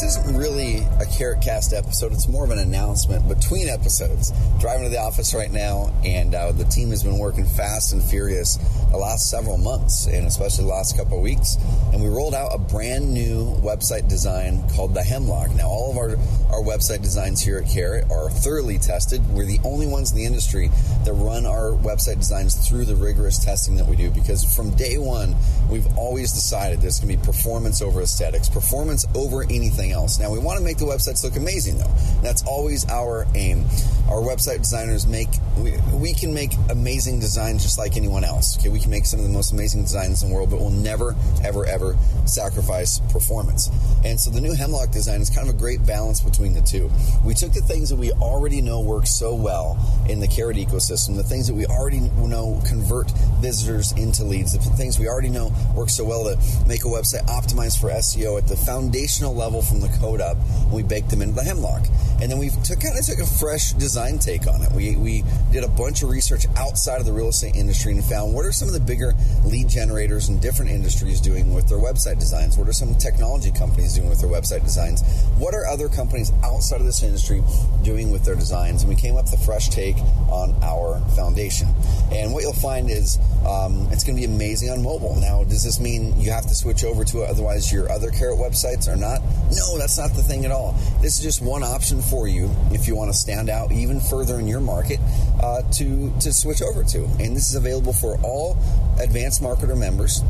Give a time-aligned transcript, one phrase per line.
[0.00, 2.12] this isn't really a Carrot Cast episode.
[2.12, 4.32] It's more of an announcement between episodes.
[4.58, 8.02] Driving to the office right now, and uh, the team has been working fast and
[8.02, 8.56] furious
[8.90, 11.56] the last several months, and especially the last couple of weeks.
[11.92, 15.54] And we rolled out a brand new website design called the Hemlock.
[15.54, 16.10] Now, all of our,
[16.50, 19.26] our website designs here at Carrot are thoroughly tested.
[19.30, 20.70] We're the only ones in the industry
[21.04, 24.98] that run our website designs through the rigorous testing that we do because from day
[24.98, 25.36] one,
[25.70, 30.18] we've always decided there's going to be performance over aesthetics, performance over anything else.
[30.18, 31.92] Now, we want to make the websites look amazing, though.
[32.22, 33.64] That's always our aim.
[34.08, 35.28] Our website designers make,
[35.58, 38.56] we, we can make amazing designs just like anyone else.
[38.58, 40.70] Okay, we can make some of the most amazing designs in the world, but we'll
[40.70, 43.68] never, ever, ever sacrifice performance.
[44.04, 46.90] And so the new Hemlock design is kind of a great balance between the two.
[47.24, 49.76] We took the things that we already know work so well
[50.08, 54.58] in the Carrot ecosystem, the things that we already know convert visitors into leads, the
[54.76, 56.36] things we already know work so well to
[56.68, 60.36] make a website optimized for SEO at the foundational level from the code up.
[60.70, 61.86] We baked them into the Hemlock.
[62.20, 64.72] And then we took, kind of took a fresh design take on it.
[64.72, 68.34] We, we did a bunch of research outside of the real estate industry and found
[68.34, 69.14] what are some of the bigger
[69.44, 72.56] lead generators in different industries doing with their website designs?
[72.56, 75.02] What are some technology companies doing with their website designs?
[75.38, 77.42] What are other companies outside of this industry
[77.82, 78.82] doing with their designs?
[78.82, 79.96] And we came up with a fresh take
[80.28, 81.68] on our foundation.
[82.12, 85.16] And what you'll find is um, it's going to be amazing on mobile.
[85.20, 88.38] Now, does this mean you have to switch over to it, otherwise your other Carrot
[88.38, 89.20] websites are not?
[89.52, 90.75] No, that's not the thing at all.
[91.00, 94.38] This is just one option for you if you want to stand out even further
[94.38, 94.98] in your market
[95.42, 97.04] uh, to to switch over to.
[97.20, 98.56] And this is available for all
[99.00, 100.22] advanced marketer members.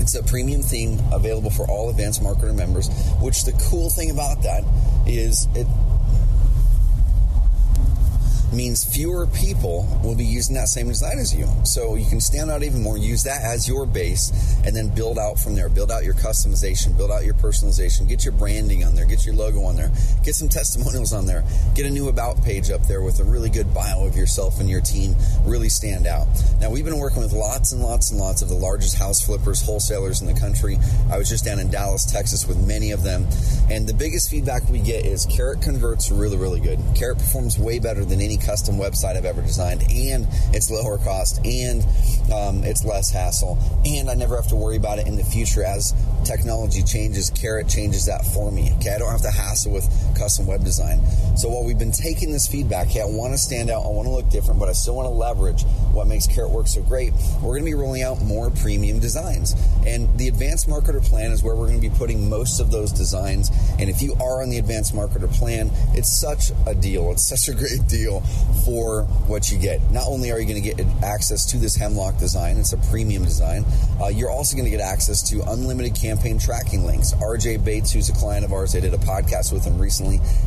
[0.00, 2.88] It's a premium theme available for all advanced marketer members.
[3.20, 4.64] Which the cool thing about that
[5.06, 5.66] is it
[8.52, 11.46] means fewer people will be using that same design as you.
[11.64, 14.32] So you can stand out even more, use that as your base,
[14.64, 15.68] and then build out from there.
[15.68, 19.34] Build out your customization, build out your personalization, get your branding on there, get your
[19.34, 19.90] logo on there,
[20.24, 23.50] get some testimonials on there, get a new about page up there with a really
[23.50, 25.14] good bio of yourself and your team,
[25.44, 26.26] really stand out.
[26.60, 29.60] Now, we've been working with lots and lots and lots of the largest house flippers,
[29.60, 30.78] wholesalers in the country.
[31.10, 33.26] I was just down in Dallas, Texas with many of them,
[33.70, 36.78] and the biggest feedback we get is Carrot converts really, really good.
[36.94, 41.44] Carrot performs way better than any custom website I've ever designed, and it's lower cost,
[41.44, 41.84] and
[42.32, 45.64] um, it's less hassle, and I never have to worry about it in the future
[45.64, 45.94] as
[46.24, 47.30] technology changes.
[47.30, 48.72] Carrot changes that for me.
[48.78, 51.00] Okay, I don't have to hassle with custom web design.
[51.36, 54.06] So while we've been taking this feedback, okay, I want to stand out, I want
[54.06, 57.12] to look different, but I still want to leverage what makes Carrot work so great.
[57.42, 59.54] We're going to be rolling out more premium designs,
[59.86, 62.92] and the Advanced Marketer Plan is where we're going to be putting most of those
[62.92, 63.50] designs.
[63.78, 67.10] And if you are on the Advanced Marketer Plan, it's such a deal.
[67.12, 68.20] It's such a great deal
[68.64, 69.80] for what you get.
[69.90, 73.24] Not only are you going to get access to this Hemlock design, it's a premium
[73.24, 73.64] design,
[74.00, 77.12] uh, you're also going to get access to unlimited campaign tracking links.
[77.14, 79.97] RJ Bates, who's a client of ours, I did a podcast with him recently.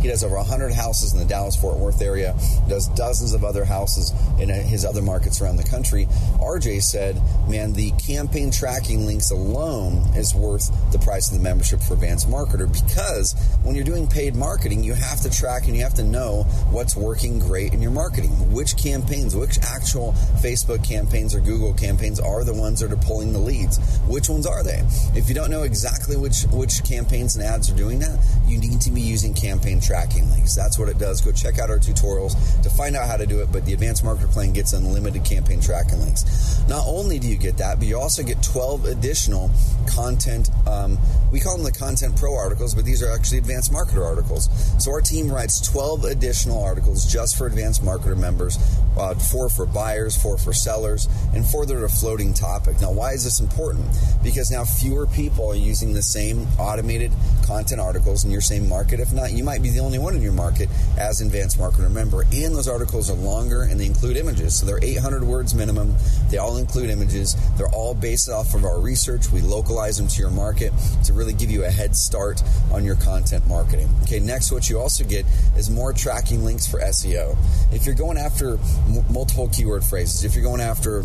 [0.00, 2.34] He does over 100 houses in the Dallas Fort Worth area,
[2.68, 6.06] does dozens of other houses in uh, his other markets around the country.
[6.40, 11.80] RJ said, man, the campaign tracking links alone is worth the price of the membership
[11.80, 15.82] for Advanced Marketer because when you're doing paid marketing, you have to track and you
[15.82, 18.30] have to know what's working great in your marketing.
[18.52, 23.32] Which campaigns, which actual Facebook campaigns or Google campaigns are the ones that are pulling
[23.32, 23.78] the leads?
[24.06, 24.82] Which ones are they?
[25.14, 28.80] If you don't know exactly which which campaigns and ads are doing that, you need
[28.82, 30.54] to be using campaign tracking links.
[30.54, 31.20] That's what it does.
[31.20, 33.52] Go check out our tutorials to find out how to do it.
[33.52, 36.62] But the Advanced Marketer Plan gets unlimited campaign tracking links.
[36.68, 39.50] Not only do you get that, but you also get 12 additional
[39.86, 40.50] content.
[40.66, 40.98] Um,
[41.30, 44.48] we call them the Content Pro articles, but these are actually Advanced Marketer articles.
[44.82, 48.58] So our team writes 12 additional articles just for Advanced Marketer members,
[48.96, 52.80] uh, four for buyers, four for sellers, and four that are floating topic.
[52.80, 53.86] Now, why is this important?
[54.22, 57.12] Because now fewer people are using the same automated
[57.46, 59.00] content articles in your same market.
[59.00, 60.68] If not, you might be the only one in your market
[60.98, 62.22] as Advanced Marketer member.
[62.32, 64.58] And those articles are longer and they include images.
[64.58, 65.94] So they're 800 words minimum.
[66.30, 67.36] They all include images.
[67.56, 69.30] They're all based off of our research.
[69.30, 70.72] We localize them to your market
[71.04, 73.88] to really give you a head start on your content marketing.
[74.02, 75.24] Okay, next, what you also get
[75.56, 77.36] is more tracking links for SEO.
[77.72, 81.04] If you're going after m- multiple keyword phrases, if you're going after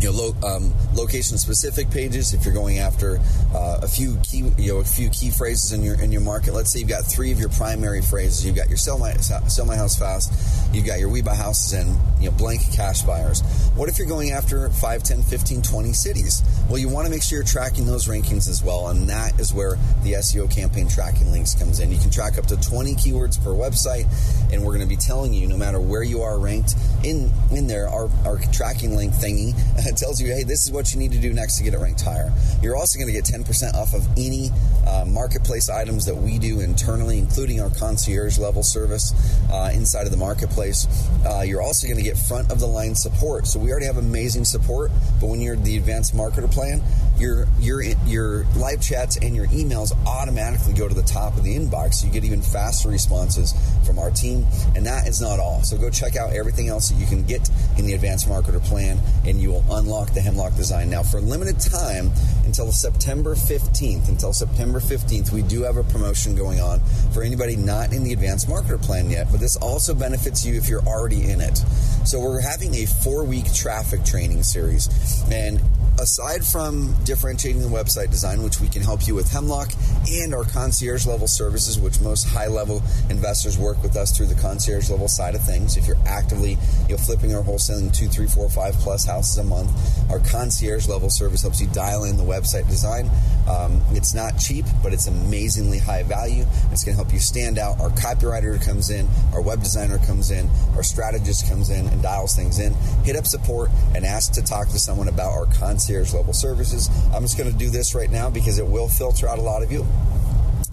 [0.00, 2.32] you know, lo- um, location specific pages.
[2.32, 3.20] If you're going after
[3.54, 6.54] uh, a few key, you know, a few key phrases in your in your market.
[6.54, 8.44] Let's say you've got three of your primary phrases.
[8.44, 10.32] You've got your sell my sell my house fast.
[10.74, 13.42] You've got your we buy houses and you know blank cash buyers.
[13.74, 16.42] What if you're going after 5, 10, 15, 20 cities?
[16.68, 19.52] Well, you want to make sure you're tracking those rankings as well, and that is
[19.52, 21.90] where the SEO campaign tracking links comes in.
[21.90, 24.06] You can track up to 20 keywords per website,
[24.52, 26.74] and we're going to be telling you no matter where you are ranked
[27.04, 29.54] in in there, our, our tracking link thingy
[29.90, 31.78] that tells you, hey, this is what you need to do next to get it
[31.78, 32.32] ranked higher.
[32.62, 34.50] You're also going to get 10% off of any
[34.86, 39.12] uh, marketplace items that we do internally, including our concierge level service
[39.50, 40.86] uh, inside of the marketplace.
[41.26, 43.46] Uh, you're also going to get front of the line support.
[43.46, 46.82] So we already have amazing support, but when you're the advanced marketer plan,
[47.20, 51.54] your your your live chats and your emails automatically go to the top of the
[51.54, 51.94] inbox.
[51.94, 53.54] So you get even faster responses
[53.84, 55.62] from our team, and that is not all.
[55.62, 58.98] So go check out everything else that you can get in the advanced marketer plan,
[59.26, 60.90] and you will unlock the Hemlock design.
[60.90, 62.10] Now, for a limited time
[62.44, 66.80] until September 15th, until September 15th, we do have a promotion going on
[67.12, 69.28] for anybody not in the advanced marketer plan yet.
[69.30, 71.58] But this also benefits you if you're already in it.
[72.04, 74.88] So we're having a four week traffic training series,
[75.32, 75.60] and
[76.00, 79.70] aside from differentiating the website design, which we can help you with Hemlock
[80.10, 84.40] and our concierge level services, which most high level investors work with us through the
[84.40, 85.76] concierge level side of things.
[85.76, 86.56] If you're actively
[86.88, 89.69] you know, flipping or wholesaling two, three, four, five plus houses a month,
[90.10, 93.10] our concierge level service helps you dial in the website design.
[93.48, 96.44] Um, it's not cheap, but it's amazingly high value.
[96.70, 97.80] It's going to help you stand out.
[97.80, 102.34] Our copywriter comes in, our web designer comes in, our strategist comes in and dials
[102.34, 102.74] things in.
[103.04, 106.88] Hit up support and ask to talk to someone about our concierge level services.
[107.14, 109.62] I'm just going to do this right now because it will filter out a lot
[109.62, 109.86] of you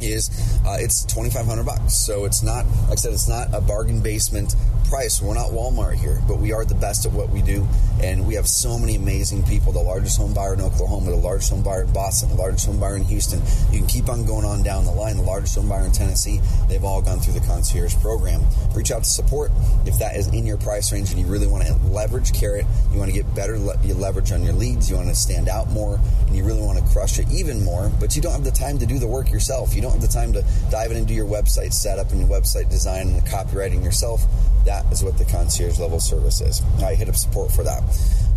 [0.02, 0.30] is
[0.66, 2.06] uh, it's 2500 bucks.
[2.06, 4.56] So it's not like i said it's not a bargain basement
[4.90, 5.22] price.
[5.22, 7.68] We're not walmart here but we are the best at what we do.
[8.02, 9.72] And we have so many amazing people.
[9.72, 12.80] The largest home buyer in oklahoma the largest home buyer in boston the largest home
[12.80, 13.42] buyer in houston.
[13.72, 15.18] You can keep on going on down the line.
[15.18, 16.40] The largest home buyer in tennessee.
[16.70, 18.42] They've all gone through the concierge program.
[18.76, 19.52] Reach out to support
[19.86, 22.66] if that is in your price range and you really want to leverage carrot.
[22.92, 24.90] You want to get better le- leverage on your leads.
[24.90, 27.92] You want to stand out more and you really want to crush it even more
[28.00, 29.76] but you don't have the time to do the work yourself.
[29.76, 33.08] You don't have the time to dive into your website setup and your website design
[33.08, 34.24] and the copywriting yourself,
[34.66, 36.62] that is what the concierge level service is.
[36.84, 37.84] I hit up support for that.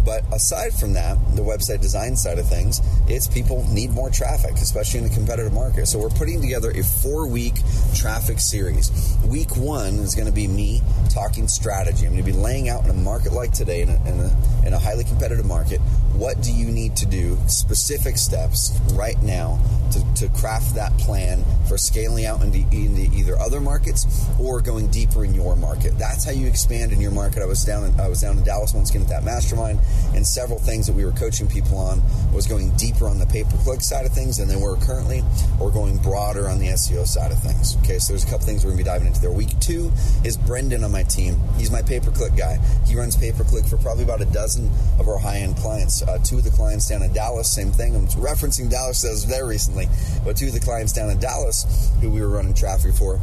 [0.04, 4.52] But aside from that, the website design side of things, it's people need more traffic,
[4.52, 5.86] especially in the competitive market.
[5.86, 7.54] So we're putting together a four week
[7.94, 8.90] traffic series.
[9.26, 10.80] Week one is going to be me
[11.10, 12.06] talking strategy.
[12.06, 14.66] I'm going to be laying out in a market like today, in a, in a,
[14.66, 15.80] in a highly competitive market,
[16.14, 19.58] what do you need to do, specific steps right now
[19.92, 24.06] to, to craft that plan for scaling out into, into, either other markets
[24.38, 25.98] or going deeper in your market.
[25.98, 27.42] That's how you expand in your market.
[27.42, 29.80] I was down in, I was down in Dallas once again at that mastermind,
[30.14, 32.02] and several things that we were coaching people on
[32.32, 35.22] was going deeper on the pay per click side of things than they were currently,
[35.60, 37.76] or going broader on the SEO side of things.
[37.78, 39.32] Okay, so there's a couple things we're gonna be diving into there.
[39.32, 39.90] Week two
[40.24, 41.40] is Brendan on my team.
[41.56, 42.58] He's my pay per click guy.
[42.86, 45.99] He runs pay per click for probably about a dozen of our high end clients.
[46.02, 47.94] Uh, two of the clients down in Dallas, same thing.
[47.94, 49.88] I'm referencing Dallas as there recently,
[50.24, 53.20] but two of the clients down in Dallas who we were running traffic for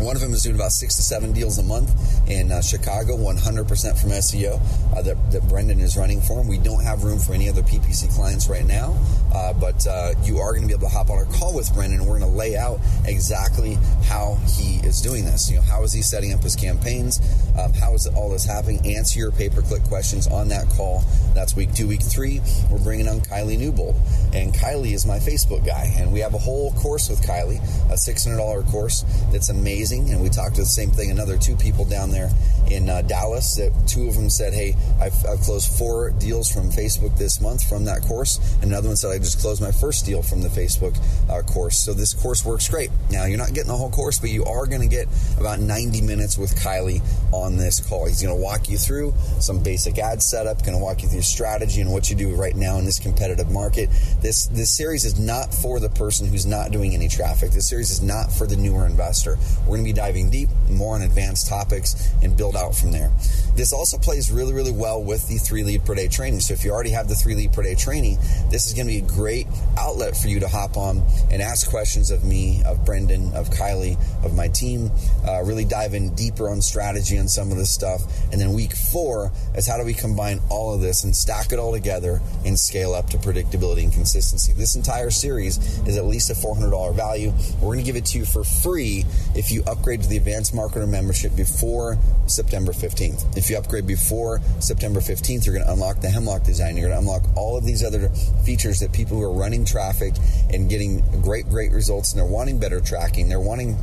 [0.00, 1.90] one of them is doing about six to seven deals a month
[2.30, 4.60] in uh, Chicago, 100% from SEO
[4.96, 6.46] uh, that, that, Brendan is running for him.
[6.46, 8.96] We don't have room for any other PPC clients right now,
[9.34, 11.72] uh, but uh, you are going to be able to hop on a call with
[11.74, 15.50] Brendan, and we're going to lay out exactly how he is doing this.
[15.50, 17.20] You know, how is he setting up his campaigns?
[17.58, 18.96] Um, how is all this happening?
[18.96, 21.04] Answer your pay-per-click questions on that call.
[21.34, 21.88] That's week two.
[21.88, 22.40] Week three,
[22.70, 23.96] we're bringing on Kylie Newbold,
[24.32, 27.94] and Kylie is my Facebook guy, and we have a whole course with Kylie, a
[27.94, 30.10] $600 course that's amazing amazing.
[30.10, 32.30] And we talked to the same thing, another two people down there
[32.70, 33.56] in uh, Dallas.
[33.56, 37.68] That two of them said, "Hey, I've, I've, closed four deals from Facebook this month
[37.68, 40.96] from that course." Another one said, "I just closed my first deal from the Facebook
[41.30, 42.90] uh, course." So this course works great.
[43.10, 45.08] Now you're not getting the whole course, but you are going to get
[45.38, 48.06] about 90 minutes with Kylie on this call.
[48.06, 51.22] He's going to walk you through some basic ad setup, going to walk you through
[51.22, 53.90] strategy and what you do right now in this competitive market.
[54.20, 57.50] This this series is not for the person who's not doing any traffic.
[57.50, 59.36] This series is not for the newer investor.
[59.60, 63.10] We're going to be diving deep, more on advanced topics, and build out from there.
[63.54, 66.40] This also plays really, really well with the three lead per day training.
[66.40, 68.18] So if you already have the three lead per day training,
[68.50, 69.46] this is going to be great
[69.78, 73.98] outlet for you to hop on and ask questions of me, of Brendan, of Kylie,
[74.24, 74.90] of my team.
[75.26, 78.02] Uh, really dive in deeper on strategy on some of this stuff.
[78.32, 81.58] And then week four is how do we combine all of this and stack it
[81.58, 84.52] all together and scale up to predictability and consistency.
[84.52, 87.32] This entire series is at least a $400 value.
[87.60, 90.54] We're going to give it to you for free if you upgrade to the advanced
[90.54, 93.36] marketer membership before September 15th.
[93.36, 96.76] If you upgrade before September 15th, you're going to unlock the Hemlock design.
[96.76, 98.08] You're going to unlock all of these other
[98.44, 100.12] features that people who are running traffic
[100.50, 103.28] and getting great, great results and they're wanting better tracking.
[103.28, 103.78] They're wanting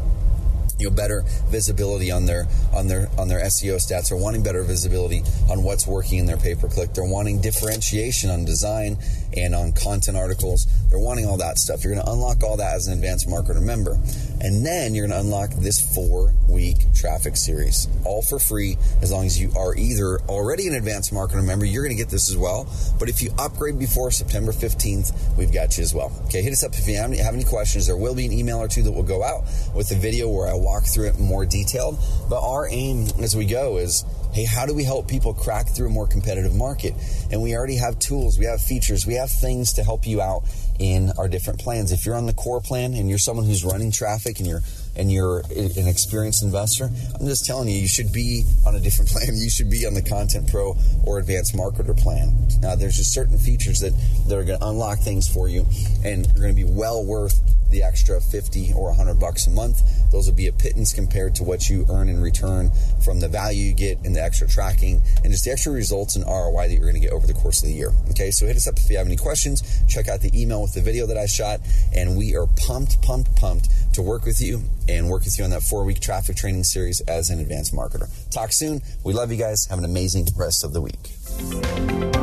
[0.77, 4.09] you know better visibility on their on their on their SEO stats.
[4.09, 6.93] They're wanting better visibility on what's working in their pay per click.
[6.93, 8.97] They're wanting differentiation on design
[9.37, 10.67] and on content articles.
[10.89, 11.83] They're wanting all that stuff.
[11.83, 13.97] You're going to unlock all that as an advanced marketer member.
[14.41, 19.11] And then you're going to unlock this four week traffic series, all for free, as
[19.11, 22.31] long as you are either already an advanced marketer member, you're going to get this
[22.31, 22.65] as well.
[22.97, 26.11] But if you upgrade before September 15th, we've got you as well.
[26.25, 27.87] Okay, hit us up if you have any, questions.
[27.87, 29.43] There will be an email or two that will go out
[29.75, 31.99] with the video where I walk through it more detailed.
[32.29, 35.87] But our aim as we go is hey, how do we help people crack through
[35.87, 36.93] a more competitive market?
[37.31, 40.43] And we already have tools, we have features, we have things to help you out
[40.77, 41.93] in our different plans.
[41.93, 44.61] If you're on the core plan and you're someone who's running traffic and you're
[44.95, 49.09] and you're an experienced investor, I'm just telling you, you should be on a different
[49.11, 49.35] plan.
[49.35, 50.75] You should be on the Content Pro
[51.05, 52.47] or Advanced Marketer plan.
[52.61, 53.93] Now, there's just certain features that,
[54.27, 55.65] that are going to unlock things for you
[56.03, 59.81] and are going to be well worth the extra 50 or 100 bucks a month.
[60.11, 62.71] Those will be a pittance compared to what you earn in return
[63.03, 66.25] from the value you get in the extra tracking and just the extra results and
[66.25, 67.91] ROI that you're going to get over the course of the year.
[68.11, 69.83] Okay, so hit us up if you have any questions.
[69.87, 71.59] Check out the email with the video that I shot,
[71.93, 75.49] and we are pumped, pumped, pumped to work with you and work with you on
[75.51, 78.09] that four week traffic training series as an advanced marketer.
[78.31, 78.81] Talk soon.
[79.03, 79.65] We love you guys.
[79.69, 82.14] Have an amazing rest of the week.